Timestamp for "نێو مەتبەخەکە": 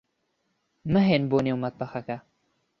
1.45-2.17